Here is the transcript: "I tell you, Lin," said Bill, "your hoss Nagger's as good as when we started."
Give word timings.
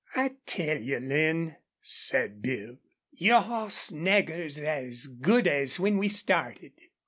"I 0.15 0.31
tell 0.47 0.81
you, 0.81 0.99
Lin," 0.99 1.57
said 1.83 2.41
Bill, 2.41 2.79
"your 3.11 3.39
hoss 3.39 3.91
Nagger's 3.91 4.57
as 4.57 5.05
good 5.05 5.45
as 5.45 5.79
when 5.79 5.99
we 5.99 6.07
started." 6.07 6.71